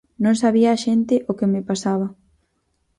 [0.23, 2.07] Non sabía a xente o que me pasaba.